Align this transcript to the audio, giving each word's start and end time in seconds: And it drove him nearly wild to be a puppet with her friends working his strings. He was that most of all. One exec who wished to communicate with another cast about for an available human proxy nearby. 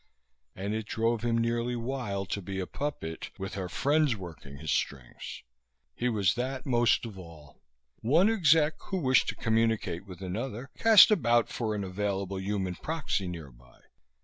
And 0.55 0.73
it 0.73 0.87
drove 0.87 1.21
him 1.23 1.37
nearly 1.37 1.75
wild 1.75 2.31
to 2.31 2.41
be 2.41 2.59
a 2.59 2.65
puppet 2.65 3.29
with 3.37 3.53
her 3.53 3.69
friends 3.69 4.15
working 4.15 4.57
his 4.57 4.71
strings. 4.71 5.43
He 5.93 6.09
was 6.09 6.33
that 6.33 6.65
most 6.65 7.05
of 7.05 7.19
all. 7.19 7.61
One 7.99 8.27
exec 8.27 8.81
who 8.85 8.97
wished 8.97 9.27
to 9.29 9.35
communicate 9.35 10.07
with 10.07 10.21
another 10.23 10.71
cast 10.75 11.11
about 11.11 11.49
for 11.49 11.75
an 11.75 11.83
available 11.83 12.39
human 12.39 12.73
proxy 12.77 13.27
nearby. 13.27 13.79